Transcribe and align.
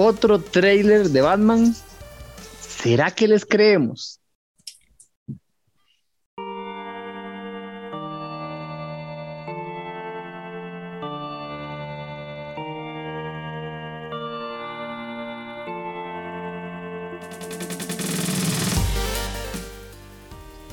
otro 0.00 0.40
trailer 0.40 1.10
de 1.10 1.20
Batman. 1.20 1.74
¿Será 2.60 3.10
que 3.10 3.28
les 3.28 3.44
creemos? 3.44 4.19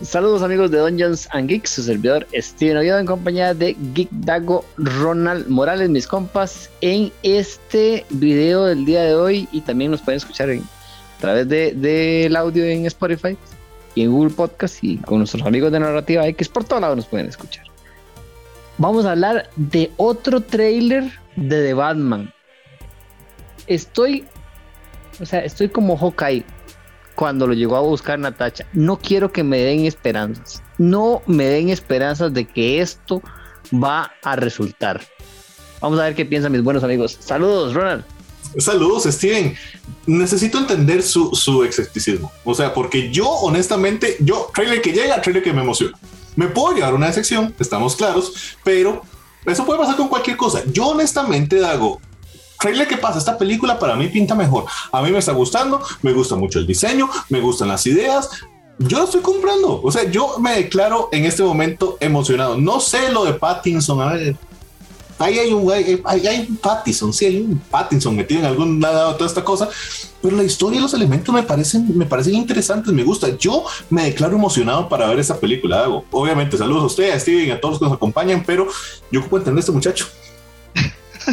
Saludos 0.07 0.41
amigos 0.41 0.71
de 0.71 0.77
Dungeons 0.77 1.27
and 1.33 1.49
Geeks, 1.49 1.69
su 1.71 1.83
servidor 1.83 2.25
Steven 2.33 2.77
Oviedo 2.77 2.97
en 2.97 3.05
compañía 3.05 3.53
de 3.53 3.75
Geek 3.93 4.07
Dago 4.09 4.63
Ronald 4.77 5.49
Morales, 5.49 5.89
mis 5.89 6.07
compas, 6.07 6.69
en 6.79 7.11
este 7.23 8.05
video 8.11 8.63
del 8.63 8.85
día 8.85 9.03
de 9.03 9.15
hoy 9.15 9.49
y 9.51 9.59
también 9.59 9.91
nos 9.91 10.01
pueden 10.01 10.19
escuchar 10.19 10.49
a 10.49 11.19
través 11.19 11.49
del 11.49 11.81
de, 11.81 12.33
audio 12.37 12.63
en 12.63 12.85
Spotify 12.85 13.37
y 13.95 14.03
en 14.03 14.11
Google 14.13 14.33
Podcast 14.33 14.81
y 14.81 14.95
con 14.95 15.17
nuestros 15.17 15.45
amigos 15.45 15.73
de 15.73 15.81
Narrativa 15.81 16.25
X 16.25 16.47
por 16.47 16.63
todos 16.63 16.81
lados 16.83 16.95
nos 16.95 17.05
pueden 17.05 17.27
escuchar. 17.27 17.65
Vamos 18.77 19.05
a 19.05 19.11
hablar 19.11 19.49
de 19.57 19.91
otro 19.97 20.39
trailer 20.39 21.11
de 21.35 21.63
The 21.65 21.73
Batman. 21.73 22.33
Estoy, 23.67 24.23
o 25.19 25.25
sea, 25.25 25.41
estoy 25.41 25.67
como 25.67 25.97
Hawkeye 25.97 26.45
cuando 27.17 27.47
lo 27.47 27.53
llegó 27.55 27.75
a 27.75 27.81
buscar 27.81 28.19
Natacha. 28.19 28.67
No 28.73 28.99
quiero 28.99 29.31
que 29.31 29.43
me 29.43 29.57
den 29.57 29.85
esperanzas. 29.85 30.61
No 30.77 31.23
me 31.25 31.45
den 31.47 31.69
esperanzas 31.69 32.31
de 32.31 32.45
que 32.45 32.79
esto 32.79 33.23
va 33.73 34.11
a 34.21 34.35
resultar. 34.35 35.01
Vamos 35.81 35.99
a 35.99 36.03
ver 36.03 36.15
qué 36.15 36.25
piensan 36.25 36.51
mis 36.51 36.61
buenos 36.61 36.83
amigos. 36.83 37.17
Saludos, 37.19 37.73
Ronald. 37.73 38.05
Saludos, 38.59 39.05
Steven. 39.05 39.55
Necesito 40.05 40.59
entender 40.59 41.01
su, 41.01 41.35
su 41.35 41.63
escepticismo. 41.63 42.31
O 42.45 42.53
sea, 42.53 42.71
porque 42.71 43.11
yo, 43.11 43.27
honestamente, 43.27 44.17
yo, 44.19 44.51
trailer 44.53 44.79
que 44.83 44.91
llega, 44.91 45.19
trailer 45.19 45.41
que 45.41 45.53
me 45.53 45.63
emociona. 45.63 45.97
Me 46.35 46.45
puedo 46.45 46.75
llevar 46.75 46.93
una 46.93 47.07
decepción, 47.07 47.55
estamos 47.59 47.95
claros, 47.95 48.55
pero 48.63 49.01
eso 49.43 49.65
puede 49.65 49.79
pasar 49.79 49.95
con 49.95 50.07
cualquier 50.07 50.37
cosa. 50.37 50.61
Yo, 50.71 50.89
honestamente, 50.89 51.65
hago 51.65 51.99
trailer 52.59 52.87
que 52.87 52.97
pasa, 52.97 53.19
esta 53.19 53.37
película 53.37 53.79
para 53.79 53.95
mí 53.95 54.07
pinta 54.07 54.35
mejor. 54.35 54.65
A 54.91 55.01
mí 55.01 55.11
me 55.11 55.19
está 55.19 55.31
gustando, 55.31 55.81
me 56.01 56.13
gusta 56.13 56.35
mucho 56.35 56.59
el 56.59 56.67
diseño, 56.67 57.09
me 57.29 57.39
gustan 57.39 57.67
las 57.67 57.85
ideas. 57.87 58.29
Yo 58.79 59.03
estoy 59.03 59.21
comprando. 59.21 59.81
O 59.81 59.91
sea, 59.91 60.09
yo 60.09 60.37
me 60.39 60.55
declaro 60.55 61.09
en 61.11 61.25
este 61.25 61.43
momento 61.43 61.97
emocionado. 61.99 62.57
No 62.57 62.79
sé 62.79 63.11
lo 63.11 63.25
de 63.25 63.33
Pattinson. 63.33 64.01
A 64.01 64.13
ver, 64.13 64.35
ahí 65.19 65.39
hay 65.39 65.51
un, 65.51 65.71
hay, 65.71 66.27
hay 66.27 66.47
un 66.47 66.57
Pattinson, 66.57 67.11
sí, 67.11 67.25
hay 67.25 67.41
un 67.41 67.57
Pattinson 67.57 68.15
metido 68.15 68.41
en 68.41 68.45
algún 68.45 68.79
lado, 68.79 69.15
toda 69.15 69.27
esta 69.27 69.43
cosa. 69.43 69.69
Pero 70.21 70.37
la 70.37 70.43
historia 70.43 70.79
y 70.79 70.81
los 70.81 70.93
elementos 70.93 71.33
me 71.33 71.43
parecen, 71.43 71.97
me 71.97 72.05
parecen 72.05 72.35
interesantes, 72.35 72.93
me 72.93 73.03
gusta. 73.03 73.35
Yo 73.37 73.65
me 73.89 74.03
declaro 74.05 74.35
emocionado 74.35 74.89
para 74.89 75.07
ver 75.07 75.19
esa 75.19 75.39
película. 75.39 75.87
Obviamente, 76.11 76.57
saludos 76.57 76.83
a 76.83 76.87
ustedes, 76.87 77.15
a 77.15 77.19
Steven, 77.19 77.51
a 77.51 77.59
todos 77.59 77.73
los 77.73 77.79
que 77.79 77.85
nos 77.85 77.95
acompañan, 77.95 78.43
pero 78.45 78.67
yo 79.11 79.21
puedo 79.21 79.41
entender 79.41 79.59
a 79.59 79.61
este 79.61 79.71
muchacho. 79.71 80.07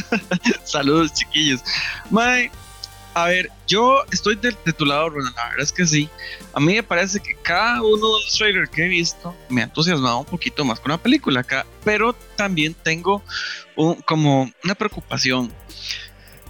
Saludos, 0.64 1.12
chiquillos. 1.14 1.62
a 3.14 3.27
ver, 3.27 3.50
yo 3.67 4.05
estoy 4.12 4.36
de, 4.36 4.53
tu 4.53 4.84
lado, 4.84 5.11
Ronald. 5.11 5.34
La 5.36 5.45
verdad 5.51 5.62
es 5.62 5.73
que 5.73 5.86
sí. 5.86 6.09
A 6.53 6.61
mí 6.61 6.75
me 6.75 6.83
parece 6.83 7.20
que 7.20 7.34
cada 7.42 7.83
uno 7.83 7.97
de 7.97 8.25
los 8.25 8.34
trailers 8.36 8.70
que 8.70 8.84
he 8.84 8.89
visto 8.89 9.34
me 9.48 9.62
ha 9.62 9.64
entusiasmado 9.64 10.19
un 10.19 10.25
poquito 10.25 10.64
más 10.64 10.81
con 10.81 10.92
la 10.92 10.98
película 10.98 11.41
acá, 11.41 11.67
pero 11.84 12.12
también 12.36 12.75
tengo 12.75 13.23
como 14.05 14.51
una 14.62 14.75
preocupación. 14.75 15.53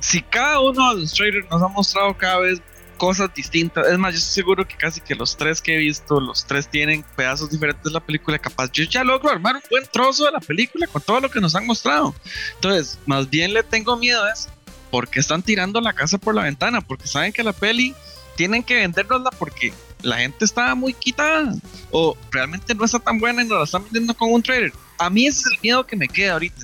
Si 0.00 0.20
cada 0.20 0.60
uno 0.60 0.94
de 0.94 1.00
los 1.02 1.12
trailers 1.12 1.48
nos 1.50 1.62
ha 1.62 1.68
mostrado 1.68 2.16
cada 2.16 2.38
vez 2.38 2.60
cosas 2.94 3.32
distintas. 3.34 3.86
Es 3.86 3.98
más, 3.98 4.12
yo 4.12 4.18
estoy 4.18 4.34
seguro 4.34 4.66
que 4.66 4.76
casi 4.76 5.00
que 5.00 5.14
los 5.14 5.36
tres 5.36 5.60
que 5.60 5.74
he 5.74 5.78
visto, 5.78 6.20
los 6.20 6.46
tres 6.46 6.68
tienen 6.68 7.04
pedazos 7.16 7.50
diferentes 7.50 7.84
de 7.84 7.90
la 7.90 8.00
película. 8.00 8.38
Capaz 8.38 8.70
yo 8.72 8.84
ya 8.84 9.04
logro 9.04 9.30
armar 9.30 9.56
un 9.56 9.62
buen 9.70 9.84
trozo 9.86 10.24
de 10.26 10.32
la 10.32 10.40
película 10.40 10.86
con 10.86 11.02
todo 11.02 11.20
lo 11.20 11.30
que 11.30 11.40
nos 11.40 11.54
han 11.54 11.66
mostrado. 11.66 12.14
Entonces, 12.54 12.98
más 13.06 13.28
bien 13.28 13.54
le 13.54 13.62
tengo 13.62 13.96
miedo 13.96 14.26
es 14.28 14.48
porque 14.90 15.20
están 15.20 15.42
tirando 15.42 15.80
la 15.80 15.92
casa 15.92 16.18
por 16.18 16.34
la 16.34 16.44
ventana, 16.44 16.80
porque 16.80 17.06
saben 17.06 17.32
que 17.32 17.42
la 17.42 17.52
peli 17.52 17.94
tienen 18.36 18.62
que 18.62 18.76
vendernosla 18.76 19.30
porque 19.30 19.72
la 20.02 20.18
gente 20.18 20.44
está 20.44 20.74
muy 20.74 20.92
quitada 20.92 21.54
o 21.90 22.16
realmente 22.30 22.74
no 22.74 22.84
está 22.84 22.98
tan 22.98 23.18
buena 23.18 23.42
y 23.42 23.46
nos 23.46 23.58
la 23.58 23.64
están 23.64 23.84
vendiendo 23.84 24.14
con 24.14 24.32
un 24.32 24.42
trailer. 24.42 24.72
A 24.98 25.10
mí 25.10 25.26
ese 25.26 25.40
es 25.40 25.46
el 25.46 25.60
miedo 25.62 25.86
que 25.86 25.96
me 25.96 26.08
queda 26.08 26.34
ahorita. 26.34 26.62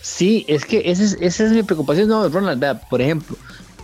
Sí, 0.00 0.44
es 0.48 0.64
que 0.64 0.82
esa 0.84 1.04
es, 1.04 1.16
esa 1.20 1.44
es 1.44 1.52
mi 1.52 1.62
preocupación. 1.62 2.08
No, 2.08 2.28
Ronald, 2.28 2.80
por 2.90 3.00
ejemplo, 3.00 3.36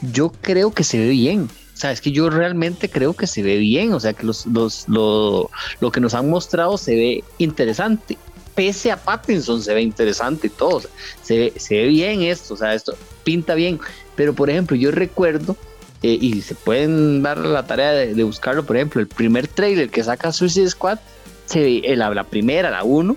yo 0.02 0.32
creo 0.40 0.72
que 0.72 0.84
se 0.84 0.98
ve 0.98 1.08
bien. 1.08 1.48
O 1.74 1.80
sea, 1.80 1.92
es 1.92 2.00
que 2.00 2.10
yo 2.10 2.28
realmente 2.28 2.90
creo 2.90 3.14
que 3.14 3.26
se 3.26 3.42
ve 3.42 3.56
bien. 3.56 3.92
O 3.92 4.00
sea, 4.00 4.12
que 4.12 4.26
los, 4.26 4.46
los, 4.46 4.88
lo, 4.88 5.50
lo 5.80 5.92
que 5.92 6.00
nos 6.00 6.14
han 6.14 6.28
mostrado 6.28 6.76
se 6.76 6.94
ve 6.96 7.24
interesante. 7.38 8.18
Pese 8.54 8.90
a 8.90 8.96
Pattinson 8.96 9.62
se 9.62 9.72
ve 9.72 9.82
interesante 9.82 10.48
y 10.48 10.50
todo. 10.50 10.82
se, 11.22 11.52
se 11.56 11.76
ve 11.76 11.86
bien 11.86 12.22
esto. 12.22 12.54
O 12.54 12.56
sea, 12.56 12.74
esto 12.74 12.96
pinta 13.22 13.54
bien. 13.54 13.78
Pero, 14.16 14.34
por 14.34 14.50
ejemplo, 14.50 14.76
yo 14.76 14.90
recuerdo, 14.90 15.56
eh, 16.02 16.18
y 16.20 16.42
se 16.42 16.54
pueden 16.54 17.22
dar 17.22 17.38
la 17.38 17.66
tarea 17.66 17.92
de, 17.92 18.24
buscarlo, 18.24 18.64
por 18.64 18.76
ejemplo, 18.76 19.00
el 19.00 19.06
primer 19.06 19.46
trailer 19.46 19.90
que 19.90 20.02
saca 20.02 20.32
Suicide 20.32 20.70
Squad, 20.70 20.98
se 21.46 21.60
ve, 21.60 21.96
la, 21.96 22.10
la 22.10 22.24
primera, 22.24 22.70
la 22.70 22.82
1, 22.82 23.16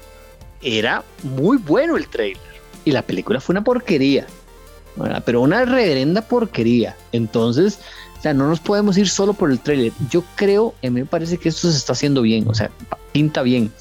era 0.62 1.04
muy 1.24 1.58
bueno 1.58 1.98
el 1.98 2.08
trailer. 2.08 2.42
Y 2.86 2.92
la 2.92 3.02
película 3.02 3.40
fue 3.40 3.54
una 3.54 3.64
porquería 3.64 4.28
pero 5.26 5.42
una 5.42 5.66
reverenda 5.66 6.22
porquería. 6.22 6.96
Entonces, 7.12 7.80
o 8.18 8.22
sea, 8.22 8.34
no 8.34 8.48
nos 8.48 8.60
podemos 8.60 8.98
ir 8.98 9.10
solo 9.10 9.34
por 9.34 9.52
el 9.52 9.60
trailer. 9.60 9.92
Yo 10.10 10.24
creo, 10.36 10.76
a 10.84 10.88
mí 10.88 10.92
me 10.92 11.06
parece 11.06 11.38
que 11.38 11.50
esto 11.50 11.72
se 11.72 11.78
está 11.78 11.94
haciendo 11.94 12.22
bien, 12.22 12.48
o 12.48 12.54
sea, 12.54 12.70
pinta 13.12 13.42
bien. 13.42 13.72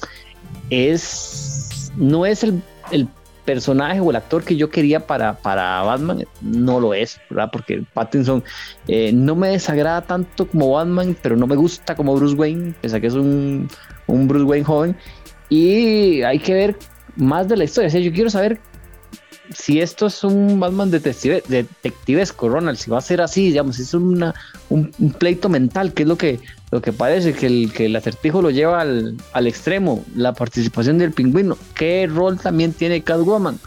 Es, 0.69 1.91
no 1.95 2.25
es 2.25 2.43
el, 2.43 2.61
el 2.91 3.07
personaje 3.45 3.99
o 3.99 4.09
el 4.09 4.15
actor 4.15 4.43
que 4.43 4.55
yo 4.55 4.69
quería 4.69 5.05
para, 5.05 5.37
para 5.37 5.81
Batman, 5.83 6.25
no 6.41 6.79
lo 6.79 6.93
es, 6.93 7.19
¿verdad? 7.29 7.49
Porque 7.51 7.83
Pattinson 7.93 8.43
eh, 8.87 9.11
no 9.13 9.35
me 9.35 9.49
desagrada 9.49 10.01
tanto 10.01 10.47
como 10.47 10.71
Batman, 10.71 11.15
pero 11.21 11.35
no 11.35 11.47
me 11.47 11.55
gusta 11.55 11.95
como 11.95 12.15
Bruce 12.15 12.35
Wayne, 12.35 12.73
pese 12.81 12.97
a 12.97 12.99
que 12.99 13.07
es 13.07 13.13
un, 13.13 13.69
un 14.07 14.27
Bruce 14.27 14.45
Wayne 14.45 14.65
joven. 14.65 14.95
Y 15.49 16.21
hay 16.21 16.39
que 16.39 16.53
ver 16.53 16.77
más 17.15 17.47
de 17.47 17.57
la 17.57 17.65
historia. 17.65 17.89
O 17.89 17.91
sea, 17.91 17.99
yo 17.99 18.11
quiero 18.13 18.29
saber 18.29 18.59
si 19.53 19.79
esto 19.81 20.07
es 20.07 20.23
un 20.23 20.59
Batman 20.59 20.91
detective, 20.91 21.43
detectivesco, 21.47 22.49
Ronald, 22.49 22.77
si 22.77 22.89
va 22.89 22.99
a 22.99 23.01
ser 23.01 23.21
así, 23.21 23.47
digamos, 23.47 23.79
es 23.79 23.93
una, 23.93 24.33
un, 24.69 24.91
pleito 25.17 25.49
mental, 25.49 25.93
que 25.93 26.03
es 26.03 26.09
lo 26.09 26.17
que, 26.17 26.39
lo 26.71 26.81
que 26.81 26.93
parece, 26.93 27.33
que 27.33 27.47
el, 27.47 27.71
que 27.73 27.85
el 27.85 27.95
acertijo 27.95 28.41
lo 28.41 28.49
lleva 28.49 28.81
al, 28.81 29.17
al 29.33 29.47
extremo, 29.47 30.03
la 30.15 30.33
participación 30.33 30.97
del 30.97 31.11
pingüino, 31.11 31.57
¿qué 31.75 32.07
rol 32.07 32.39
también 32.39 32.73
tiene 32.73 33.01
Catwoman? 33.01 33.59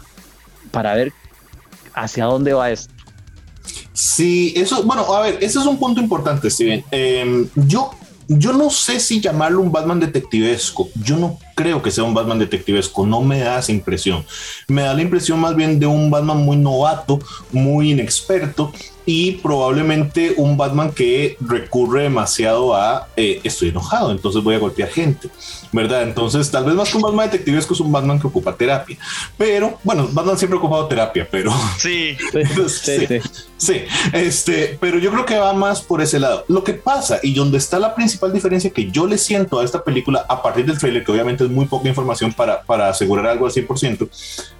Para 0.71 0.95
ver 0.95 1.13
hacia 1.93 2.25
dónde 2.25 2.53
va 2.53 2.71
esto. 2.71 2.93
Sí, 3.93 4.53
eso, 4.57 4.83
bueno, 4.83 5.13
a 5.13 5.21
ver, 5.21 5.35
ese 5.35 5.59
es 5.59 5.65
un 5.65 5.79
punto 5.79 6.01
importante, 6.01 6.49
Steven. 6.49 6.83
Em, 6.91 7.47
yo, 7.55 7.91
yo 8.27 8.53
no 8.53 8.69
sé 8.69 8.99
si 8.99 9.21
llamarlo 9.21 9.61
un 9.61 9.71
Batman 9.71 9.99
detectivesco. 9.99 10.89
Yo 10.95 11.17
no 11.17 11.37
creo 11.55 11.81
que 11.81 11.91
sea 11.91 12.03
un 12.03 12.13
Batman 12.13 12.39
detectivesco, 12.39 13.05
no 13.05 13.21
me 13.21 13.39
da 13.39 13.59
esa 13.59 13.71
impresión. 13.71 14.25
Me 14.67 14.83
da 14.83 14.93
la 14.93 15.01
impresión 15.01 15.39
más 15.39 15.55
bien 15.55 15.79
de 15.79 15.85
un 15.85 16.09
Batman 16.09 16.37
muy 16.37 16.57
novato, 16.57 17.19
muy 17.51 17.91
inexperto 17.91 18.71
y 19.05 19.33
probablemente 19.33 20.33
un 20.37 20.57
Batman 20.57 20.91
que 20.91 21.37
recurre 21.39 22.03
demasiado 22.03 22.75
a 22.75 23.07
eh, 23.15 23.39
estoy 23.43 23.69
enojado, 23.69 24.11
entonces 24.11 24.43
voy 24.43 24.55
a 24.55 24.59
golpear 24.59 24.89
gente, 24.89 25.29
¿verdad? 25.71 26.03
Entonces, 26.03 26.49
tal 26.51 26.65
vez 26.65 26.75
más 26.75 26.89
que 26.89 26.97
un 26.97 27.03
Batman 27.03 27.29
detectivesco 27.29 27.73
es 27.73 27.79
un 27.79 27.91
Batman 27.91 28.19
que 28.19 28.27
ocupa 28.27 28.55
terapia. 28.55 28.97
Pero, 29.37 29.79
bueno, 29.83 30.07
Batman 30.11 30.37
siempre 30.37 30.57
ha 30.57 30.59
ocupado 30.59 30.87
terapia, 30.87 31.27
pero. 31.29 31.51
Sí, 31.77 32.17
sí, 32.31 33.07
sí, 33.07 33.19
sí, 33.57 33.81
este, 34.13 34.77
pero 34.79 34.97
yo 34.97 35.11
creo 35.11 35.25
que 35.25 35.37
va 35.37 35.53
más 35.53 35.81
por 35.81 36.01
ese 36.01 36.19
lado. 36.19 36.45
Lo 36.47 36.63
que 36.63 36.73
pasa 36.73 37.19
y 37.21 37.33
donde 37.33 37.57
está 37.57 37.79
la 37.79 37.93
principal 37.93 38.33
diferencia 38.33 38.69
que 38.69 38.89
yo 38.89 39.05
le 39.05 39.17
siento 39.17 39.59
a 39.59 39.63
esta 39.63 39.83
película 39.83 40.25
a 40.27 40.41
partir 40.41 40.65
del 40.65 40.77
trailer, 40.77 41.03
que 41.03 41.11
obviamente 41.11 41.43
es 41.43 41.49
muy 41.49 41.65
poca 41.65 41.89
información 41.89 42.33
para, 42.33 42.61
para 42.63 42.89
asegurar 42.89 43.27
algo 43.27 43.45
al 43.45 43.51
100%, 43.51 44.09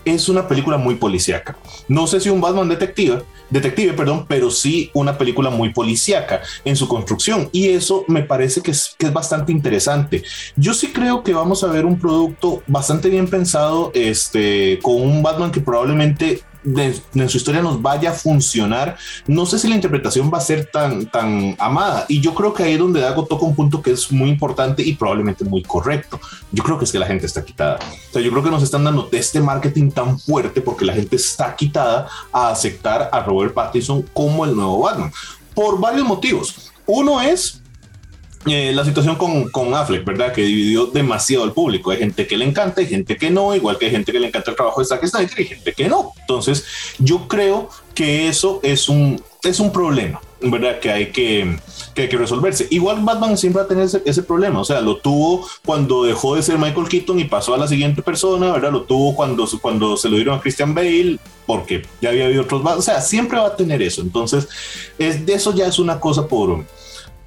es 0.06 0.30
una 0.30 0.48
película 0.48 0.78
muy 0.78 0.96
policíaca. 0.96 1.58
No 1.88 2.08
sé 2.08 2.20
si 2.20 2.30
un 2.30 2.42
Batman 2.42 2.70
detective, 2.70 3.24
detective, 3.50 3.94
perdón, 3.94 4.26
pero 4.28 4.52
sí 4.52 4.92
una 4.94 5.18
película 5.18 5.50
muy 5.50 5.74
policíaca 5.74 6.42
en 6.64 6.76
su 6.76 6.88
construcción 6.88 7.50
y 7.52 7.70
eso 7.70 8.06
me 8.08 8.24
parece 8.24 8.62
que 8.62 8.72
es, 8.72 8.96
que 8.98 9.08
es 9.08 9.14
bastante 9.14 9.52
interesante. 9.52 10.24
Yo 10.56 10.74
sí 10.74 10.92
creo 10.92 11.05
que 11.24 11.34
vamos 11.34 11.64
a 11.64 11.68
ver 11.68 11.86
un 11.86 12.00
producto 12.00 12.64
bastante 12.68 13.10
bien 13.10 13.28
pensado, 13.28 13.92
este, 13.94 14.80
con 14.82 14.96
un 15.02 15.22
Batman 15.24 15.52
que 15.52 15.62
probablemente 15.62 16.42
en 17.14 17.30
su 17.30 17.38
historia 17.38 17.62
nos 17.62 17.82
vaya 17.82 18.10
a 18.10 18.14
funcionar, 18.14 18.98
no 19.28 19.46
sé 19.46 19.60
si 19.60 19.68
la 19.68 19.76
interpretación 19.76 20.32
va 20.34 20.40
a 20.40 20.42
ser 20.42 20.66
tan, 20.66 21.06
tan 21.06 21.56
amada. 21.60 22.06
Y 22.10 22.22
yo 22.22 22.34
creo 22.34 22.54
que 22.54 22.64
ahí 22.64 22.74
es 22.74 22.80
donde 22.80 23.02
Dago 23.02 23.26
toca 23.26 23.46
un 23.46 23.56
punto 23.56 23.82
que 23.82 23.92
es 23.92 24.12
muy 24.12 24.30
importante 24.30 24.82
y 24.82 24.96
probablemente 24.96 25.46
muy 25.46 25.62
correcto. 25.62 26.20
Yo 26.52 26.64
creo 26.64 26.78
que 26.80 26.86
es 26.86 26.92
que 26.92 27.00
la 27.00 27.06
gente 27.06 27.26
está 27.26 27.44
quitada. 27.46 27.80
O 28.10 28.14
sea, 28.14 28.22
yo 28.22 28.32
creo 28.32 28.44
que 28.44 28.50
nos 28.50 28.64
están 28.64 28.84
dando 28.84 29.10
este 29.12 29.40
marketing 29.42 29.92
tan 29.92 30.20
fuerte 30.20 30.62
porque 30.62 30.86
la 30.86 30.94
gente 30.94 31.16
está 31.16 31.56
quitada 31.56 32.08
a 32.32 32.50
aceptar 32.50 33.10
a 33.12 33.22
Robert 33.22 33.54
Pattinson 33.54 34.02
como 34.14 34.46
el 34.46 34.56
nuevo 34.56 34.80
Batman 34.80 35.12
por 35.54 35.80
varios 35.80 36.06
motivos. 36.06 36.72
Uno 36.88 37.22
es 37.22 37.62
eh, 38.48 38.72
la 38.74 38.86
situación 38.86 39.16
con, 39.16 39.50
con, 39.50 39.74
Affleck, 39.74 40.06
¿verdad? 40.06 40.32
Que 40.32 40.44
dividió 40.44 40.86
demasiado 40.86 41.44
al 41.44 41.54
público. 41.54 41.92
Hay 41.92 41.98
gente 41.98 42.28
que 42.28 42.38
le 42.38 42.46
encanta 42.46 42.82
y 42.82 42.86
gente 42.86 43.18
que 43.18 43.32
no, 43.32 43.56
igual 43.56 43.78
que 43.78 43.86
hay 43.86 43.92
gente 43.92 44.12
que 44.12 44.20
le 44.20 44.28
encanta 44.28 44.52
el 44.52 44.56
trabajo 44.56 44.82
de 44.82 44.86
Zack 44.86 45.06
Snyder 45.06 45.40
y 45.40 45.46
gente 45.46 45.74
que 45.74 45.90
no. 45.90 46.14
Entonces, 46.20 46.64
yo 47.00 47.28
creo 47.28 47.70
que 47.96 48.28
eso 48.28 48.60
es 48.62 48.88
un, 48.88 49.20
es 49.44 49.60
un 49.60 49.72
problema, 49.72 50.22
¿verdad? 50.42 50.80
Que 50.80 50.92
hay 50.92 51.12
que, 51.12 51.58
que 51.96 52.04
hay 52.04 52.10
que 52.10 52.18
resolverse. 52.18 52.68
Igual 52.70 53.00
Batman 53.02 53.36
siempre 53.38 53.62
va 53.62 53.66
a 53.66 53.70
tener 53.70 53.86
ese, 53.86 54.04
ese, 54.06 54.22
problema, 54.22 54.60
o 54.60 54.66
sea, 54.66 54.82
lo 54.82 54.98
tuvo 54.98 55.48
cuando 55.66 56.04
dejó 56.04 56.36
de 56.36 56.44
ser 56.44 56.60
Michael 56.60 56.88
Keaton 56.88 57.20
y 57.20 57.24
pasó 57.24 57.56
a 57.56 57.58
la 57.58 57.68
siguiente 57.68 58.04
persona, 58.04 58.52
¿verdad? 58.52 58.72
Lo 58.72 58.84
tuvo 58.84 59.16
cuando, 59.16 59.48
cuando 59.60 59.98
se 59.98 60.10
lo 60.10 60.18
dieron 60.18 60.38
a 60.38 60.42
Christian 60.42 60.76
Bale, 60.76 61.18
porque 61.48 61.84
ya 62.02 62.10
había 62.10 62.26
habido 62.26 62.44
otros, 62.44 62.62
o 62.64 62.82
sea, 62.82 63.02
siempre 63.02 63.40
va 63.40 63.48
a 63.48 63.56
tener 63.56 63.82
eso. 63.82 64.02
Entonces, 64.02 64.48
es, 65.00 65.26
de 65.26 65.34
eso 65.34 65.54
ya 65.56 65.66
es 65.66 65.80
una 65.80 66.00
cosa 66.00 66.28
por 66.28 66.64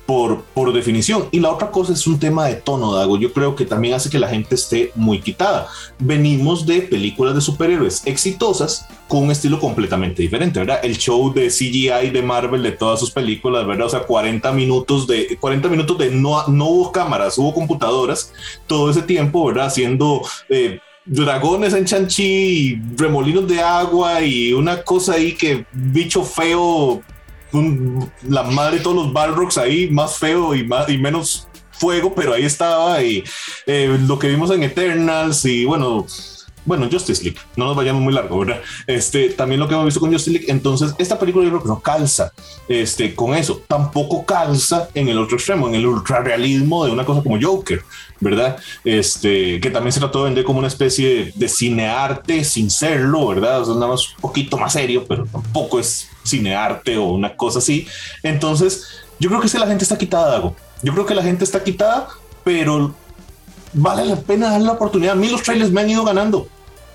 por, 0.09 0.41
por 0.55 0.73
definición. 0.73 1.29
Y 1.33 1.39
la 1.39 1.53
otra 1.53 1.71
cosa 1.71 1.93
es 1.93 2.07
un 2.07 2.19
tema 2.19 2.47
de 2.47 2.55
tono, 2.55 2.95
Dago. 2.95 3.19
Yo 3.19 3.31
creo 3.31 3.55
que 3.55 3.67
también 3.67 3.93
hace 3.93 4.09
que 4.09 4.19
la 4.19 4.29
gente 4.29 4.55
esté 4.55 4.91
muy 4.95 5.21
quitada. 5.21 5.69
Venimos 5.99 6.65
de 6.65 6.81
películas 6.81 7.35
de 7.35 7.43
superhéroes 7.43 8.07
exitosas 8.07 8.87
con 9.07 9.25
un 9.25 9.31
estilo 9.31 9.61
completamente 9.61 10.23
diferente, 10.23 10.61
¿verdad? 10.61 10.81
El 10.83 10.97
show 10.97 11.31
de 11.35 11.49
CGI 11.49 12.09
de 12.11 12.23
Marvel 12.23 12.63
de 12.63 12.73
todas 12.73 13.01
sus 13.01 13.11
películas, 13.11 13.67
¿verdad? 13.67 13.87
O 13.87 13.91
sea, 13.91 14.01
40 14.01 14.51
minutos 14.53 15.07
de 15.07 15.37
40 15.39 15.69
minutos 15.69 15.99
de 15.99 16.11
no, 16.11 16.43
no 16.49 16.69
hubo 16.69 16.91
cámaras, 16.91 17.37
hubo 17.37 17.53
computadoras 17.53 18.33
todo 18.67 18.89
ese 18.89 19.03
tiempo, 19.03 19.45
¿verdad? 19.45 19.67
Haciendo 19.67 20.23
eh, 20.49 20.81
dragones 21.05 21.75
en 21.75 21.85
Chanchi, 21.85 22.81
remolinos 22.97 23.47
de 23.47 23.61
agua 23.61 24.23
y 24.23 24.55
una 24.55 24.83
cosa 24.83 25.15
ahí 25.15 25.35
que 25.35 25.67
bicho 25.71 26.23
feo 26.23 27.03
la 28.23 28.43
madre 28.43 28.79
de 28.79 28.83
todos 28.83 28.97
los 28.97 29.13
Balrogs 29.13 29.59
ahí, 29.59 29.89
más 29.91 30.19
feo 30.19 30.55
y, 30.55 30.65
más, 30.65 30.89
y 30.89 30.99
menos 30.99 31.49
fuego, 31.73 32.15
pero 32.15 32.35
ahí 32.35 32.45
estaba. 32.45 33.03
Y 33.03 33.25
eh, 33.67 33.99
lo 34.07 34.19
que 34.19 34.29
vimos 34.29 34.51
en 34.51 34.63
Eternals 34.63 35.45
y 35.45 35.65
bueno, 35.65 36.07
bueno, 36.69 36.89
Justice 36.91 37.25
League, 37.25 37.39
no 37.57 37.65
nos 37.65 37.77
vayamos 37.77 38.03
muy 38.03 38.13
largo, 38.13 38.39
¿verdad? 38.41 38.61
Este, 38.87 39.31
también 39.31 39.59
lo 39.59 39.67
que 39.67 39.75
hemos 39.75 39.87
visto 39.87 40.01
con 40.01 40.13
Justice 40.13 40.31
League, 40.31 40.53
entonces 40.53 40.95
esta 40.99 41.19
película 41.19 41.45
yo 41.45 41.51
creo 41.51 41.63
que 41.63 41.69
no 41.69 41.81
calza 41.81 42.31
este, 42.69 43.15
con 43.15 43.35
eso, 43.35 43.63
tampoco 43.67 44.27
calza 44.27 44.91
en 44.95 45.09
el 45.09 45.19
otro 45.19 45.37
extremo, 45.37 45.67
en 45.67 45.77
el 45.77 45.87
ultrarrealismo 45.87 46.85
de 46.85 46.93
una 46.93 47.07
cosa 47.07 47.23
como 47.23 47.39
Joker, 47.41 47.83
¿verdad? 48.21 48.59
Este, 48.85 49.61
que 49.61 49.71
también 49.71 49.93
se 49.93 50.01
trató 50.01 50.19
de 50.19 50.25
vender 50.27 50.45
como 50.45 50.59
una 50.59 50.69
especie 50.69 51.33
de, 51.35 51.49
cinearte 51.49 52.45
sin 52.45 52.71
serlo, 52.71 53.29
¿verdad? 53.29 53.63
O 53.63 53.65
sea, 53.65 53.75
nada 53.75 53.89
más 53.89 54.11
un 54.15 54.21
poquito 54.21 54.59
más 54.59 54.75
serio, 54.75 55.07
pero 55.09 55.25
tampoco 55.25 55.81
es 55.81 56.09
cinearte 56.27 56.99
o 56.99 57.05
una 57.05 57.35
cosa 57.35 57.61
así. 57.61 57.87
Entonces, 58.23 58.85
yo 59.19 59.31
creo 59.31 59.41
que 59.41 59.49
si 59.49 59.59
la 59.59 59.67
gente 59.67 59.85
está 59.85 59.97
quitada 59.97 60.31
de 60.31 60.37
algo. 60.37 60.57
Yo 60.83 60.93
creo 60.93 61.07
que 61.07 61.15
la 61.15 61.23
gente 61.23 61.45
está 61.45 61.65
quitada, 61.65 62.09
pero 62.45 62.95
vale 63.73 64.05
la 64.05 64.17
pena 64.17 64.51
dar 64.51 64.61
la 64.61 64.73
oportunidad. 64.73 65.13
A 65.13 65.17
mí 65.17 65.29
los 65.29 65.43
trailers 65.43 65.71
me 65.73 65.81
han 65.81 65.91
ido 65.91 66.05
ganando. 66.05 66.49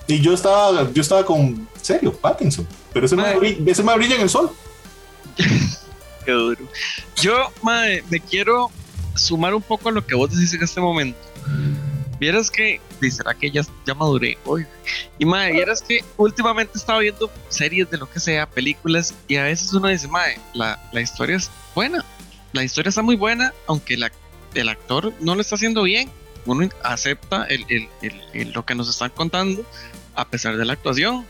Y 0.07 0.19
yo 0.19 0.33
estaba, 0.33 0.91
yo 0.91 1.01
estaba 1.01 1.25
con, 1.25 1.67
serio, 1.81 2.13
Pattinson. 2.13 2.67
Pero 2.91 3.05
ese, 3.05 3.15
me, 3.15 3.71
ese 3.71 3.83
me 3.83 3.95
brilla 3.95 4.15
en 4.15 4.21
el 4.21 4.29
sol. 4.29 4.51
Qué 6.25 6.31
duro. 6.31 6.59
Yo, 7.21 7.51
madre, 7.61 8.03
me 8.09 8.19
quiero 8.19 8.71
sumar 9.15 9.53
un 9.53 9.61
poco 9.61 9.89
a 9.89 9.91
lo 9.91 10.05
que 10.05 10.15
vos 10.15 10.29
decís 10.29 10.53
en 10.53 10.63
este 10.63 10.81
momento. 10.81 11.19
Vieras 12.19 12.49
que, 12.49 12.79
será 13.11 13.33
que 13.33 13.51
ya, 13.51 13.61
ya 13.85 13.93
maduré 13.93 14.37
hoy. 14.45 14.65
Y 15.19 15.25
madre, 15.25 15.53
vieras 15.53 15.81
que 15.81 16.03
últimamente 16.17 16.77
estaba 16.77 16.99
viendo 16.99 17.29
series 17.49 17.89
de 17.89 17.97
lo 17.97 18.09
que 18.09 18.19
sea, 18.19 18.49
películas, 18.49 19.13
y 19.27 19.35
a 19.35 19.43
veces 19.43 19.73
uno 19.73 19.89
dice, 19.89 20.07
madre, 20.07 20.39
la, 20.53 20.79
la 20.91 21.01
historia 21.01 21.35
es 21.35 21.49
buena. 21.75 22.05
La 22.53 22.63
historia 22.63 22.89
está 22.89 23.01
muy 23.01 23.15
buena, 23.15 23.53
aunque 23.67 23.97
la, 23.97 24.11
el 24.53 24.69
actor 24.69 25.13
no 25.19 25.35
lo 25.35 25.41
está 25.41 25.55
haciendo 25.55 25.83
bien. 25.83 26.09
Uno 26.45 26.67
acepta 26.83 27.45
el, 27.45 27.65
el, 27.69 27.89
el, 28.33 28.51
lo 28.51 28.65
que 28.65 28.75
nos 28.75 28.89
están 28.89 29.09
contando, 29.11 29.65
a 30.15 30.27
pesar 30.27 30.57
de 30.57 30.65
la 30.65 30.73
actuación. 30.73 31.25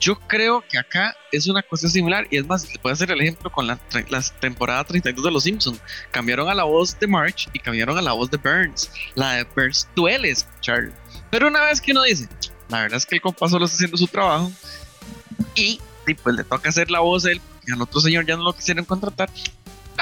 Yo 0.00 0.16
creo 0.28 0.62
que 0.68 0.78
acá 0.78 1.16
es 1.32 1.48
una 1.48 1.62
cosa 1.62 1.88
similar 1.88 2.26
y 2.30 2.36
es 2.36 2.46
más, 2.46 2.72
le 2.72 2.78
puedo 2.78 2.92
hacer 2.92 3.10
el 3.10 3.20
ejemplo 3.20 3.50
con 3.50 3.66
la, 3.66 3.80
la, 4.08 4.22
temporada 4.40 4.84
32 4.84 5.24
de 5.24 5.30
Los 5.30 5.42
Simpsons. 5.42 5.80
Cambiaron 6.12 6.48
a 6.48 6.54
la 6.54 6.64
voz 6.64 6.98
de 6.98 7.06
March 7.08 7.48
y 7.52 7.58
cambiaron 7.58 7.98
a 7.98 8.02
la 8.02 8.12
voz 8.12 8.30
de 8.30 8.36
Burns. 8.36 8.90
La 9.16 9.32
de 9.32 9.44
Burns 9.44 9.88
duele 9.96 10.30
escuchar. 10.30 10.92
Pero 11.30 11.48
una 11.48 11.62
vez 11.62 11.80
que 11.80 11.90
uno 11.90 12.04
dice, 12.04 12.28
la 12.68 12.82
verdad 12.82 12.98
es 12.98 13.06
que 13.06 13.16
el 13.16 13.20
compa 13.20 13.48
solo 13.48 13.64
está 13.64 13.74
haciendo 13.74 13.96
su 13.96 14.06
trabajo 14.06 14.52
y, 15.54 15.80
pues 16.22 16.36
le 16.36 16.44
toca 16.44 16.68
hacer 16.68 16.90
la 16.90 17.00
voz 17.00 17.24
de 17.24 17.32
él 17.32 17.40
y 17.66 17.72
al 17.72 17.82
otro 17.82 18.00
señor 18.00 18.24
ya 18.24 18.36
no 18.36 18.44
lo 18.44 18.54
quisieron 18.54 18.84
contratar. 18.84 19.28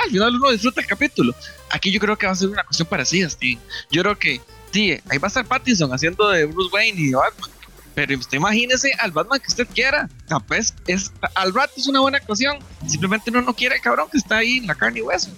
Al 0.06 0.12
final 0.12 0.34
uno 0.36 0.50
disfruta 0.50 0.80
el 0.80 0.86
capítulo. 0.86 1.34
Aquí 1.70 1.90
yo 1.90 2.00
creo 2.00 2.16
que 2.16 2.26
va 2.26 2.32
a 2.32 2.36
ser 2.36 2.48
una 2.48 2.64
cuestión 2.64 2.88
parecida, 2.88 3.28
Steve. 3.28 3.58
Yo 3.90 4.02
creo 4.02 4.18
que, 4.18 4.40
sí, 4.72 4.92
ahí 5.08 5.18
va 5.18 5.26
a 5.26 5.28
estar 5.28 5.44
Pattinson 5.44 5.92
haciendo 5.92 6.28
de 6.30 6.46
Bruce 6.46 6.70
Wayne 6.72 7.00
y 7.00 7.10
de 7.10 7.16
Batman 7.16 7.50
pero 7.96 8.14
usted 8.18 8.36
imagínese 8.36 8.92
al 8.98 9.10
Batman 9.10 9.40
que 9.40 9.46
usted 9.48 9.66
quiera. 9.74 10.06
Capaz 10.28 10.74
es, 10.86 11.10
al 11.34 11.54
rato 11.54 11.72
es 11.78 11.88
una 11.88 12.00
buena 12.00 12.18
actuación. 12.18 12.58
Simplemente 12.86 13.30
uno 13.30 13.40
no 13.40 13.54
quiere 13.54 13.80
cabrón 13.80 14.08
que 14.12 14.18
está 14.18 14.36
ahí 14.36 14.58
en 14.58 14.66
la 14.66 14.74
carne 14.74 14.98
y 14.98 15.02
hueso. 15.02 15.30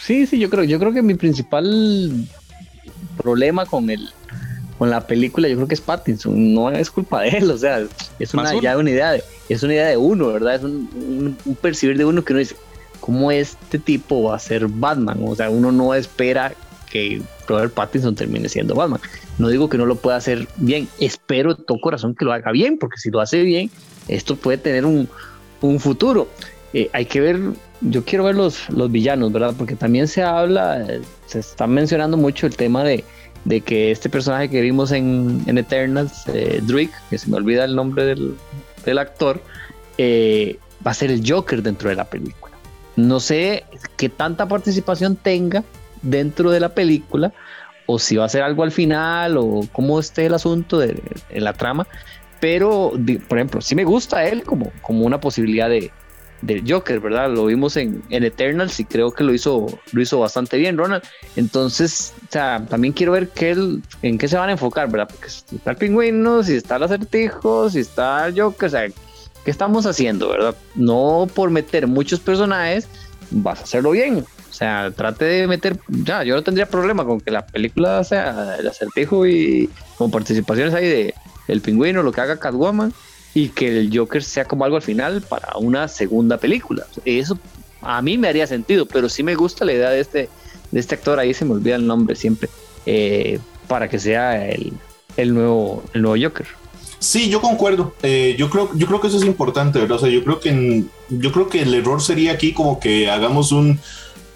Sí, 0.00 0.26
sí, 0.26 0.38
yo 0.38 0.48
creo, 0.48 0.64
yo 0.64 0.78
creo 0.78 0.94
que 0.94 1.02
mi 1.02 1.14
principal 1.14 2.26
problema 3.18 3.66
con 3.66 3.90
el 3.90 4.08
con 4.78 4.90
la 4.90 5.06
película, 5.06 5.46
yo 5.46 5.56
creo 5.56 5.68
que 5.68 5.74
es 5.74 5.80
Pattinson, 5.80 6.54
no 6.54 6.70
es 6.70 6.90
culpa 6.90 7.20
de 7.20 7.28
él, 7.28 7.50
o 7.50 7.56
sea, 7.56 7.86
es 8.18 8.34
una, 8.34 8.60
ya 8.60 8.76
una 8.76 8.90
idea 8.90 9.12
de, 9.12 9.22
es 9.48 9.62
una 9.62 9.74
idea 9.74 9.86
de 9.86 9.96
uno, 9.96 10.32
¿verdad? 10.32 10.56
Es 10.56 10.62
un, 10.64 11.38
un 11.44 11.54
percibir 11.54 11.96
de 11.96 12.04
uno 12.04 12.24
que 12.24 12.32
uno 12.32 12.40
dice, 12.40 12.56
¿cómo 13.04 13.30
este 13.30 13.78
tipo 13.78 14.22
va 14.22 14.36
a 14.36 14.38
ser 14.38 14.66
Batman? 14.66 15.20
O 15.26 15.36
sea, 15.36 15.50
uno 15.50 15.70
no 15.70 15.92
espera 15.92 16.54
que 16.90 17.20
Robert 17.46 17.74
Pattinson 17.74 18.14
termine 18.14 18.48
siendo 18.48 18.74
Batman. 18.74 18.98
No 19.36 19.48
digo 19.48 19.68
que 19.68 19.76
no 19.76 19.84
lo 19.84 19.96
pueda 19.96 20.16
hacer 20.16 20.48
bien, 20.56 20.88
espero 20.98 21.54
de 21.54 21.62
todo 21.64 21.78
corazón 21.82 22.14
que 22.14 22.24
lo 22.24 22.32
haga 22.32 22.50
bien, 22.50 22.78
porque 22.78 22.96
si 22.96 23.10
lo 23.10 23.20
hace 23.20 23.42
bien, 23.42 23.70
esto 24.08 24.36
puede 24.36 24.56
tener 24.56 24.86
un, 24.86 25.06
un 25.60 25.80
futuro. 25.80 26.28
Eh, 26.72 26.88
hay 26.94 27.04
que 27.04 27.20
ver, 27.20 27.40
yo 27.82 28.06
quiero 28.06 28.24
ver 28.24 28.36
los, 28.36 28.70
los 28.70 28.90
villanos, 28.90 29.30
¿verdad? 29.30 29.52
Porque 29.58 29.76
también 29.76 30.08
se 30.08 30.22
habla, 30.22 30.86
se 31.26 31.40
está 31.40 31.66
mencionando 31.66 32.16
mucho 32.16 32.46
el 32.46 32.56
tema 32.56 32.84
de, 32.84 33.04
de 33.44 33.60
que 33.60 33.90
este 33.90 34.08
personaje 34.08 34.48
que 34.48 34.62
vimos 34.62 34.92
en, 34.92 35.44
Eternals, 35.46 36.22
eh, 36.28 36.62
Drake, 36.62 36.92
que 37.10 37.18
se 37.18 37.28
me 37.28 37.36
olvida 37.36 37.66
el 37.66 37.76
nombre 37.76 38.06
del, 38.06 38.34
del 38.86 38.96
actor, 38.96 39.42
eh, 39.98 40.58
va 40.86 40.92
a 40.92 40.94
ser 40.94 41.10
el 41.10 41.22
Joker 41.30 41.62
dentro 41.62 41.90
de 41.90 41.96
la 41.96 42.06
película. 42.06 42.43
No 42.96 43.20
sé 43.20 43.64
qué 43.96 44.08
tanta 44.08 44.46
participación 44.46 45.16
tenga 45.16 45.64
dentro 46.02 46.50
de 46.50 46.60
la 46.60 46.68
película, 46.70 47.32
o 47.86 47.98
si 47.98 48.16
va 48.16 48.24
a 48.24 48.28
ser 48.28 48.42
algo 48.42 48.62
al 48.62 48.72
final, 48.72 49.36
o 49.36 49.62
cómo 49.72 49.98
esté 49.98 50.26
el 50.26 50.34
asunto 50.34 50.78
de, 50.78 51.00
la 51.30 51.52
trama. 51.52 51.86
Pero, 52.40 52.92
por 53.28 53.38
ejemplo, 53.38 53.60
sí 53.60 53.74
me 53.74 53.84
gusta 53.84 54.24
él 54.26 54.44
como, 54.44 54.70
como 54.82 55.04
una 55.04 55.20
posibilidad 55.20 55.68
de, 55.68 55.90
Joker, 56.68 57.00
¿verdad? 57.00 57.30
Lo 57.30 57.46
vimos 57.46 57.74
en, 57.78 58.02
en, 58.10 58.22
Eternals 58.22 58.78
y 58.78 58.84
creo 58.84 59.12
que 59.12 59.24
lo 59.24 59.32
hizo, 59.32 59.66
lo 59.92 60.02
hizo 60.02 60.20
bastante 60.20 60.58
bien, 60.58 60.76
Ronald. 60.76 61.02
Entonces, 61.36 62.12
o 62.22 62.26
sea, 62.30 62.62
también 62.68 62.92
quiero 62.92 63.12
ver 63.12 63.28
qué 63.28 63.56
en 64.02 64.18
qué 64.18 64.28
se 64.28 64.36
van 64.36 64.50
a 64.50 64.52
enfocar, 64.52 64.90
¿verdad? 64.90 65.08
Porque 65.08 65.30
si 65.30 65.56
está 65.56 65.70
el 65.70 65.78
pingüino, 65.78 66.42
si 66.42 66.56
está 66.56 66.76
el 66.76 66.82
acertijo, 66.82 67.70
si 67.70 67.78
está 67.78 68.26
el 68.26 68.38
Joker, 68.38 68.66
o 68.66 68.70
sea, 68.70 68.86
¿qué 69.44 69.50
estamos 69.50 69.86
haciendo, 69.86 70.28
verdad? 70.28 70.54
No 70.74 71.28
por 71.32 71.50
meter 71.50 71.86
muchos 71.86 72.20
personajes, 72.20 72.88
vas 73.30 73.60
a 73.60 73.62
hacerlo 73.64 73.90
bien. 73.92 74.24
O 74.50 74.52
sea, 74.56 74.92
trate 74.94 75.24
de 75.24 75.46
meter, 75.46 75.78
ya, 75.88 76.22
yo 76.22 76.36
no 76.36 76.42
tendría 76.42 76.66
problema 76.66 77.04
con 77.04 77.20
que 77.20 77.30
la 77.30 77.44
película 77.44 78.04
sea 78.04 78.56
el 78.58 78.68
acertijo 78.68 79.26
y 79.26 79.68
con 79.98 80.10
participaciones 80.10 80.72
ahí 80.74 80.88
de 80.88 81.14
el 81.48 81.60
pingüino, 81.60 82.02
lo 82.02 82.12
que 82.12 82.20
haga 82.20 82.38
Catwoman 82.38 82.92
y 83.34 83.48
que 83.48 83.80
el 83.80 83.90
Joker 83.96 84.22
sea 84.22 84.44
como 84.44 84.64
algo 84.64 84.76
al 84.76 84.82
final 84.82 85.22
para 85.22 85.56
una 85.58 85.88
segunda 85.88 86.38
película. 86.38 86.86
Eso 87.04 87.38
a 87.82 88.00
mí 88.00 88.16
me 88.16 88.28
haría 88.28 88.46
sentido, 88.46 88.86
pero 88.86 89.08
sí 89.08 89.22
me 89.22 89.34
gusta 89.34 89.64
la 89.64 89.72
idea 89.72 89.90
de 89.90 90.00
este, 90.00 90.28
de 90.70 90.80
este 90.80 90.94
actor, 90.94 91.18
ahí 91.18 91.34
se 91.34 91.44
me 91.44 91.52
olvida 91.52 91.74
el 91.74 91.86
nombre 91.86 92.16
siempre, 92.16 92.48
eh, 92.86 93.40
para 93.66 93.88
que 93.88 93.98
sea 93.98 94.48
el, 94.48 94.72
el, 95.16 95.34
nuevo, 95.34 95.82
el 95.92 96.02
nuevo 96.02 96.16
Joker. 96.28 96.46
Sí, 97.04 97.28
yo 97.28 97.42
concuerdo. 97.42 97.94
Eh, 98.02 98.34
yo 98.38 98.48
creo, 98.48 98.70
yo 98.74 98.86
creo 98.86 99.00
que 99.00 99.08
eso 99.08 99.18
es 99.18 99.24
importante, 99.24 99.78
¿verdad? 99.78 99.98
O 99.98 100.00
sea, 100.00 100.08
yo 100.08 100.24
creo 100.24 100.40
que 100.40 100.84
yo 101.10 101.32
creo 101.32 101.48
que 101.48 101.60
el 101.60 101.74
error 101.74 102.00
sería 102.00 102.32
aquí 102.32 102.52
como 102.52 102.80
que 102.80 103.10
hagamos 103.10 103.52
un 103.52 103.78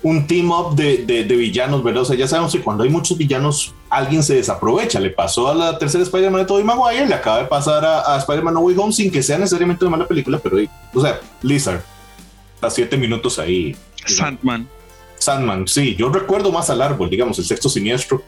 un 0.03 0.27
team 0.27 0.51
up 0.51 0.77
de, 0.77 1.05
de, 1.05 1.37
villanos, 1.37 1.83
¿verdad? 1.83 2.03
O 2.03 2.05
sea, 2.05 2.17
ya 2.17 2.29
sabemos 2.29 2.53
que 2.53 2.61
cuando 2.61 2.85
hay 2.85 2.91
muchos 2.91 3.19
villanos, 3.19 3.75
alguien 3.91 4.23
se 4.23 4.37
desaprovecha. 4.37 5.01
Le 5.01 5.11
pasó 5.11 5.49
a 5.49 5.55
la 5.55 5.79
tercera 5.79 6.05
Spider-Man 6.05 6.43
de 6.43 6.47
Tobey 6.47 6.63
Maguire, 6.63 7.07
le 7.07 7.15
acaba 7.15 7.39
de 7.39 7.47
pasar 7.47 7.85
a, 7.85 8.15
a 8.15 8.19
Spider-Man 8.19 8.55
No 8.55 8.61
Way 8.61 8.77
Home 8.79 8.93
sin 8.93 9.11
que 9.11 9.23
sea 9.23 9.39
necesariamente 9.39 9.85
una 9.85 9.97
mala 9.97 10.07
película, 10.07 10.39
pero, 10.39 10.59
o 10.95 11.01
sea, 11.01 11.21
Lizard, 11.43 11.83
a 12.61 12.71
siete 12.71 12.97
minutos 12.97 13.39
ahí. 13.39 13.75
Sandman. 14.07 14.69
Sandman, 15.17 15.67
sí, 15.67 15.97
yo 15.97 16.11
recuerdo 16.11 16.53
más 16.53 16.71
al 16.71 16.81
árbol, 16.81 17.11
digamos, 17.11 17.39
el 17.39 17.45
sexto 17.45 17.69
siniestro. 17.69 18.23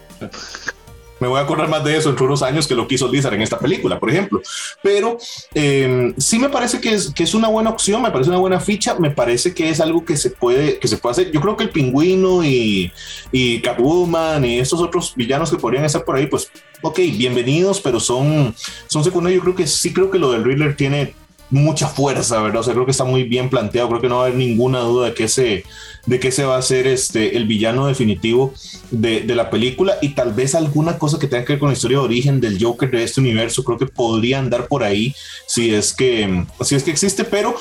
Me 1.20 1.28
voy 1.28 1.38
a 1.38 1.42
acordar 1.42 1.68
más 1.68 1.84
de 1.84 1.96
eso 1.96 2.10
entre 2.10 2.24
unos 2.24 2.42
años 2.42 2.66
que 2.66 2.74
lo 2.74 2.88
quiso 2.88 3.08
Lizard 3.08 3.34
en 3.34 3.42
esta 3.42 3.58
película, 3.58 4.00
por 4.00 4.10
ejemplo. 4.10 4.40
Pero 4.82 5.18
eh, 5.54 6.14
sí 6.18 6.38
me 6.38 6.48
parece 6.48 6.80
que 6.80 6.94
es, 6.94 7.12
que 7.14 7.22
es 7.22 7.34
una 7.34 7.48
buena 7.48 7.70
opción, 7.70 8.02
me 8.02 8.10
parece 8.10 8.30
una 8.30 8.38
buena 8.38 8.58
ficha, 8.58 8.94
me 8.98 9.10
parece 9.10 9.54
que 9.54 9.68
es 9.68 9.80
algo 9.80 10.04
que 10.04 10.16
se 10.16 10.30
puede, 10.30 10.78
que 10.78 10.88
se 10.88 10.96
puede 10.96 11.12
hacer. 11.12 11.30
Yo 11.30 11.40
creo 11.40 11.56
que 11.56 11.64
el 11.64 11.70
pingüino 11.70 12.42
y, 12.42 12.90
y 13.30 13.60
Catwoman 13.60 14.44
y 14.44 14.58
estos 14.58 14.80
otros 14.80 15.12
villanos 15.14 15.50
que 15.50 15.58
podrían 15.58 15.84
estar 15.84 16.04
por 16.04 16.16
ahí, 16.16 16.26
pues, 16.26 16.50
ok, 16.82 16.98
bienvenidos, 17.16 17.80
pero 17.80 18.00
son, 18.00 18.54
son 18.86 19.04
secundarios. 19.04 19.40
Yo 19.40 19.44
creo 19.44 19.56
que 19.56 19.66
sí 19.66 19.92
creo 19.92 20.10
que 20.10 20.18
lo 20.18 20.32
del 20.32 20.44
Riddler 20.44 20.74
tiene 20.74 21.14
mucha 21.50 21.88
fuerza, 21.88 22.40
¿verdad? 22.40 22.60
O 22.60 22.62
sea, 22.62 22.74
creo 22.74 22.84
que 22.84 22.92
está 22.92 23.04
muy 23.04 23.24
bien 23.24 23.50
planteado, 23.50 23.88
creo 23.88 24.00
que 24.00 24.08
no 24.08 24.16
va 24.16 24.22
a 24.22 24.26
haber 24.26 24.38
ninguna 24.38 24.80
duda 24.80 25.06
de 25.06 25.14
que 25.14 25.28
se 25.28 25.64
de 26.06 26.18
qué 26.18 26.32
se 26.32 26.44
va 26.44 26.56
a 26.56 26.58
hacer 26.58 26.86
este, 26.86 27.36
el 27.36 27.46
villano 27.46 27.86
definitivo 27.86 28.54
de, 28.90 29.20
de, 29.20 29.34
la 29.34 29.50
película 29.50 29.96
y 30.00 30.10
tal 30.10 30.32
vez 30.32 30.54
alguna 30.54 30.98
cosa 30.98 31.18
que 31.18 31.26
tenga 31.26 31.44
que 31.44 31.52
ver 31.54 31.60
con 31.60 31.68
la 31.68 31.74
historia 31.74 31.98
de 31.98 32.04
origen 32.04 32.40
del 32.40 32.62
Joker 32.62 32.90
de 32.90 33.04
este 33.04 33.20
universo, 33.20 33.64
creo 33.64 33.78
que 33.78 33.86
podría 33.86 34.38
andar 34.38 34.66
por 34.66 34.82
ahí 34.82 35.14
si 35.46 35.74
es 35.74 35.92
que, 35.92 36.46
si 36.62 36.74
es 36.74 36.84
que 36.84 36.90
existe, 36.90 37.24
pero 37.24 37.54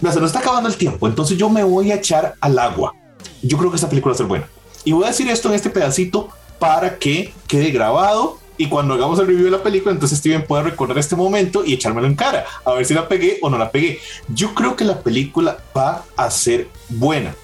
se 0.00 0.20
nos 0.20 0.26
está 0.26 0.38
acabando 0.38 0.68
el 0.68 0.76
tiempo, 0.76 1.06
entonces 1.06 1.36
yo 1.36 1.50
me 1.50 1.62
voy 1.62 1.90
a 1.92 1.96
echar 1.96 2.34
al 2.40 2.58
agua. 2.58 2.94
Yo 3.42 3.58
creo 3.58 3.70
que 3.70 3.76
esta 3.76 3.88
película 3.88 4.12
va 4.12 4.14
a 4.14 4.18
ser 4.18 4.26
buena. 4.26 4.48
Y 4.84 4.92
voy 4.92 5.04
a 5.04 5.08
decir 5.08 5.28
esto 5.28 5.48
en 5.48 5.54
este 5.54 5.70
pedacito 5.70 6.28
para 6.58 6.98
que 6.98 7.32
quede 7.46 7.70
grabado 7.70 8.38
y 8.58 8.68
cuando 8.68 8.94
hagamos 8.94 9.18
el 9.20 9.28
review 9.28 9.46
de 9.46 9.52
la 9.52 9.62
película, 9.62 9.92
entonces 9.92 10.18
Steven 10.18 10.44
pueda 10.44 10.64
recordar 10.64 10.98
este 10.98 11.16
momento 11.16 11.64
y 11.64 11.74
echármelo 11.74 12.06
en 12.06 12.16
cara, 12.16 12.44
a 12.64 12.72
ver 12.74 12.84
si 12.84 12.92
la 12.92 13.08
pegué 13.08 13.38
o 13.40 13.48
no 13.48 13.56
la 13.56 13.70
pegué. 13.70 14.00
Yo 14.28 14.54
creo 14.54 14.76
que 14.76 14.84
la 14.84 15.00
película 15.00 15.58
va 15.74 16.04
a 16.16 16.30
ser 16.30 16.68
buena 16.88 17.34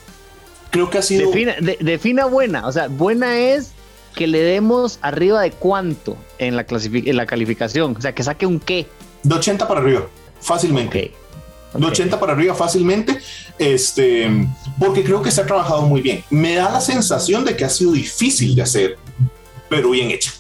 creo 0.75 0.91
que 0.91 0.99
ha 0.99 1.03
sido. 1.03 1.31
Defina, 1.81 2.27
buena. 2.27 2.67
O 2.67 2.73
sea, 2.73 2.89
buena 2.89 3.39
es 3.39 3.71
que 4.17 4.27
le 4.27 4.41
demos 4.41 4.99
arriba 5.03 5.41
de 5.41 5.53
cuánto 5.53 6.17
en 6.39 6.57
la, 6.57 6.67
en 6.69 7.17
la 7.17 7.27
calificación. 7.27 7.95
O 7.97 8.01
sea, 8.01 8.13
que 8.13 8.25
saque 8.25 8.45
un 8.45 8.59
qué. 8.59 8.89
De 9.23 9.37
80 9.37 9.69
para 9.69 9.81
arriba, 9.81 10.09
fácilmente. 10.41 11.15
De 11.75 11.87
80 11.87 12.19
para 12.19 12.33
arriba 12.33 12.55
fácilmente, 12.55 13.19
este, 13.59 14.29
porque 14.79 15.03
creo 15.03 15.23
que 15.23 15.31
se 15.31 15.41
ha 15.41 15.47
trabajado 15.47 15.83
muy 15.83 16.03
bien. 16.03 16.25
Me 16.31 16.57
da 16.57 16.71
la 16.71 16.81
sensación 16.81 17.45
de 17.45 17.57
que 17.57 17.65
ha 17.65 17.71
sido 17.71 17.93
difícil 17.93 18.55
de 18.57 18.63
hacer, 18.63 18.99
pero 19.69 19.91
bien 19.91 20.11
hecha. 20.11 20.33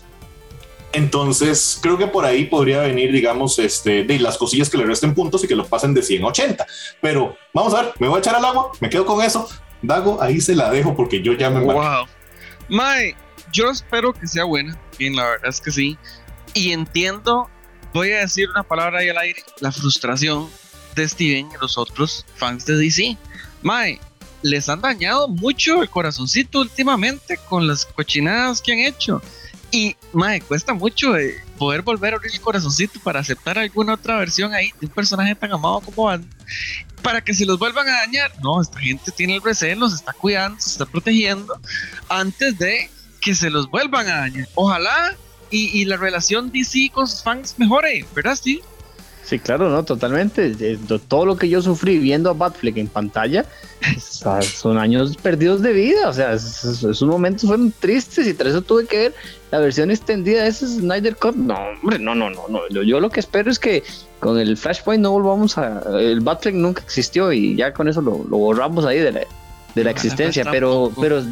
Entonces, 0.94 1.78
creo 1.82 1.98
que 1.98 2.06
por 2.06 2.24
ahí 2.24 2.44
podría 2.44 2.80
venir, 2.80 3.12
digamos, 3.12 3.58
este, 3.58 4.04
de 4.04 4.18
las 4.18 4.38
cosillas 4.38 4.70
que 4.70 4.78
le 4.78 4.84
resten 4.84 5.14
puntos 5.14 5.42
y 5.44 5.48
que 5.48 5.56
lo 5.56 5.66
pasen 5.66 5.92
de 5.92 6.02
100 6.02 6.22
a 6.22 6.26
80. 6.28 6.66
Pero 7.00 7.36
vamos 7.52 7.74
a 7.74 7.82
ver, 7.82 7.92
me 7.98 8.08
voy 8.08 8.16
a 8.16 8.20
echar 8.20 8.36
al 8.36 8.44
agua, 8.44 8.70
me 8.80 8.88
quedo 8.88 9.04
con 9.04 9.22
eso. 9.22 9.48
Dago, 9.82 10.22
ahí 10.22 10.40
se 10.40 10.54
la 10.54 10.70
dejo 10.70 10.96
porque 10.96 11.20
yo 11.20 11.32
ya 11.34 11.50
me 11.50 11.60
Wow. 11.60 12.06
Mae, 12.68 13.14
yo 13.52 13.70
espero 13.70 14.12
que 14.12 14.26
sea 14.26 14.44
buena. 14.44 14.78
Bien, 14.98 15.14
la 15.16 15.24
verdad 15.24 15.48
es 15.48 15.60
que 15.60 15.70
sí. 15.70 15.98
Y 16.54 16.72
entiendo, 16.72 17.50
voy 17.92 18.12
a 18.12 18.20
decir 18.20 18.48
una 18.48 18.62
palabra 18.62 19.00
ahí 19.00 19.08
al 19.08 19.18
aire, 19.18 19.42
la 19.60 19.72
frustración 19.72 20.48
de 20.94 21.08
Steven 21.08 21.48
y 21.52 21.60
los 21.60 21.76
otros 21.76 22.24
fans 22.36 22.64
de 22.66 22.76
DC. 22.76 23.18
Mae, 23.62 23.98
les 24.42 24.68
han 24.68 24.80
dañado 24.80 25.26
mucho 25.26 25.82
el 25.82 25.90
corazoncito 25.90 26.60
últimamente 26.60 27.38
con 27.48 27.66
las 27.66 27.84
cochinadas 27.84 28.62
que 28.62 28.72
han 28.72 28.78
hecho. 28.78 29.20
Y, 29.74 29.96
mae, 30.12 30.40
cuesta 30.40 30.72
mucho 30.72 31.16
eh, 31.16 31.34
poder 31.58 31.82
volver 31.82 32.12
a 32.12 32.16
abrir 32.18 32.32
el 32.32 32.40
corazoncito 32.40 33.00
para 33.00 33.18
aceptar 33.18 33.58
alguna 33.58 33.94
otra 33.94 34.16
versión 34.18 34.54
ahí 34.54 34.70
de 34.80 34.86
un 34.86 34.92
personaje 34.92 35.34
tan 35.34 35.52
amado 35.52 35.80
como 35.80 36.04
Batman 36.04 36.30
para 37.02 37.20
que 37.20 37.34
se 37.34 37.44
los 37.44 37.58
vuelvan 37.58 37.88
a 37.88 37.96
dañar. 37.96 38.30
No, 38.40 38.62
esta 38.62 38.78
gente 38.78 39.10
tiene 39.10 39.34
el 39.34 39.42
recelo, 39.42 39.90
se 39.90 39.96
está 39.96 40.12
cuidando, 40.12 40.60
se 40.60 40.70
está 40.70 40.86
protegiendo 40.86 41.60
antes 42.08 42.56
de 42.56 42.88
que 43.20 43.34
se 43.34 43.50
los 43.50 43.68
vuelvan 43.68 44.06
a 44.06 44.18
dañar. 44.18 44.48
Ojalá 44.54 45.16
y, 45.50 45.84
la 45.86 45.96
relación 45.96 46.52
DC 46.52 46.92
con 46.94 47.08
sus 47.08 47.24
fans 47.24 47.56
mejore, 47.58 48.06
¿verdad? 48.14 48.38
Sí, 48.40 48.60
claro, 49.42 49.70
no, 49.70 49.84
totalmente. 49.84 50.54
Todo 51.08 51.26
lo 51.26 51.36
que 51.36 51.48
yo 51.48 51.62
sufrí 51.62 51.98
viendo 51.98 52.30
a 52.30 52.34
Batfleck 52.34 52.76
en 52.76 52.88
pantalla 52.88 53.44
son 54.40 54.78
años 54.78 55.16
perdidos 55.16 55.62
de 55.62 55.72
vida. 55.72 56.08
O 56.08 56.12
sea, 56.12 56.32
esos, 56.32 57.02
momentos 57.02 57.48
fueron 57.48 57.72
tristes 57.78 58.26
y 58.26 58.34
tras 58.34 58.50
eso 58.50 58.62
tuve 58.62 58.86
que 58.86 58.98
ver 58.98 59.14
la 59.50 59.58
versión 59.58 59.90
extendida 59.90 60.42
de 60.42 60.48
ese 60.48 60.66
Snyder 60.66 61.16
Cut. 61.16 61.36
No, 61.36 61.54
hombre, 61.54 61.98
no, 61.98 62.14
no, 62.14 62.30
no, 62.30 62.48
no. 62.48 62.68
Yo, 62.68 63.00
lo 63.00 63.10
que 63.10 63.20
espero 63.20 63.50
es 63.50 63.58
que 63.58 63.82
con 64.20 64.38
el 64.38 64.56
Flashpoint 64.56 65.02
no 65.02 65.12
volvamos 65.12 65.58
a. 65.58 65.82
El 65.98 66.20
Batfleck 66.20 66.54
nunca 66.54 66.82
existió 66.82 67.32
y 67.32 67.56
ya 67.56 67.72
con 67.72 67.88
eso 67.88 68.00
lo, 68.00 68.18
borramos 68.18 68.84
ahí 68.84 68.98
de 68.98 69.12
la, 69.12 69.20
de 69.74 69.84
la 69.84 69.90
existencia. 69.90 70.44
Pero, 70.50 70.92
pero, 71.00 71.22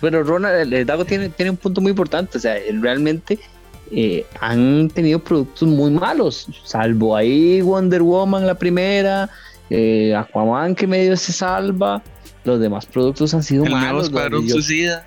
pero 0.00 0.22
Ronald, 0.22 0.72
el 0.72 0.86
Dago 0.86 1.04
tiene, 1.04 1.28
tiene 1.30 1.50
un 1.50 1.56
punto 1.56 1.80
muy 1.80 1.90
importante. 1.90 2.38
O 2.38 2.40
sea, 2.40 2.56
realmente 2.80 3.38
eh, 3.90 4.26
han 4.40 4.88
tenido 4.90 5.18
productos 5.18 5.68
muy 5.68 5.90
malos, 5.90 6.46
salvo 6.64 7.16
ahí 7.16 7.60
Wonder 7.60 8.02
Woman 8.02 8.46
la 8.46 8.54
primera, 8.54 9.30
eh, 9.70 10.14
Aquaman 10.14 10.74
que 10.74 10.86
medio 10.86 11.16
se 11.16 11.32
salva, 11.32 12.02
los 12.44 12.60
demás 12.60 12.86
productos 12.86 13.32
han 13.34 13.42
sido 13.42 13.64
malos. 13.64 13.76
El 13.76 13.82
nuevo 13.82 14.02
Escuadrón 14.02 14.48
Suicida. 14.48 15.06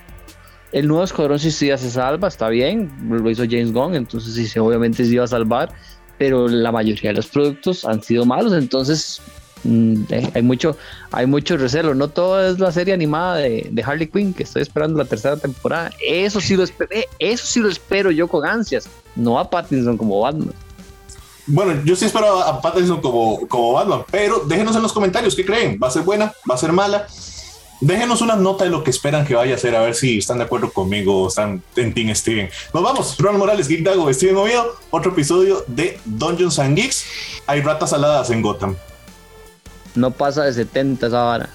El 0.72 0.88
nuevo 0.88 1.04
Escuadrón 1.04 1.40
Suicida 1.40 1.78
se 1.78 1.92
salva, 1.92 2.28
está 2.28 2.50
bien, 2.50 2.92
lo 3.10 3.30
hizo 3.30 3.44
James 3.44 3.74
Gunn, 3.74 3.96
entonces 3.96 4.50
sí, 4.50 4.60
obviamente 4.60 5.04
se 5.04 5.14
iba 5.14 5.26
a 5.26 5.28
salvar, 5.28 5.72
pero 6.18 6.48
la 6.48 6.72
mayoría 6.72 7.12
de 7.12 7.18
los 7.18 7.28
productos 7.28 7.86
han 7.86 8.02
sido 8.02 8.26
malos, 8.26 8.54
entonces 8.54 9.22
hay 9.64 10.42
mucho 10.42 10.78
hay 11.12 11.26
mucho 11.26 11.58
recelo. 11.58 11.94
No 11.94 12.08
todo 12.08 12.46
es 12.48 12.60
la 12.60 12.72
serie 12.72 12.94
animada 12.94 13.38
de, 13.38 13.84
Harley 13.86 14.08
Quinn 14.08 14.34
que 14.34 14.44
estoy 14.44 14.62
esperando 14.62 14.98
la 14.98 15.06
tercera 15.06 15.38
temporada. 15.38 15.92
Eso 16.06 16.42
sí 16.42 16.56
lo 16.56 16.64
espero, 16.64 16.90
eh, 16.92 17.08
eso 17.20 17.46
sí 17.46 17.60
lo 17.60 17.70
espero 17.70 18.12
yo 18.12 18.28
con 18.28 18.46
ansias 18.46 18.88
no 19.16 19.40
a 19.40 19.50
Pattinson 19.50 19.98
como 19.98 20.22
Batman. 20.22 20.54
Bueno 21.48 21.82
yo 21.84 21.96
sí 21.96 22.06
espero 22.06 22.42
a 22.42 22.62
Pattinson 22.62 23.02
como, 23.02 23.74
Batman 23.74 24.04
pero 24.10 24.40
déjenos 24.40 24.76
en 24.76 24.82
los 24.82 24.94
comentarios 24.94 25.36
qué 25.36 25.46
creen. 25.46 25.80
Va 25.82 25.88
a 25.88 25.92
ser 25.92 26.04
buena 26.04 26.34
va 26.50 26.56
a 26.56 26.58
ser 26.58 26.72
mala 26.72 27.08
Déjenos 27.82 28.22
una 28.22 28.36
nota 28.36 28.64
de 28.64 28.70
lo 28.70 28.84
que 28.84 28.92
esperan 28.92 29.26
que 29.26 29.34
vaya 29.34 29.56
a 29.56 29.58
ser, 29.58 29.76
a 29.76 29.82
ver 29.82 29.96
si 29.96 30.20
están 30.20 30.38
de 30.38 30.44
acuerdo 30.44 30.72
conmigo 30.72 31.24
o 31.24 31.28
están 31.30 31.64
en 31.76 31.92
Team 31.96 32.14
Steven. 32.14 32.48
Nos 32.76 32.84
vamos. 32.84 33.18
Ronald 33.18 33.40
Morales, 33.40 33.68
Geek 33.68 33.82
Dago, 33.82 34.14
Steven 34.14 34.38
Oviedo, 34.38 34.76
otro 34.92 35.14
episodio 35.14 35.64
de 35.66 36.00
Dungeons 36.06 36.60
and 36.60 36.78
Geeks. 36.78 37.04
Hay 37.48 37.62
ratas 37.62 37.92
aladas 37.92 38.30
en 38.30 38.44
Gotham 38.44 38.76
no 39.96 40.12
pasa 40.12 40.44
de 40.44 40.54
70 40.54 41.08
esa 41.08 41.24
vara. 41.24 41.50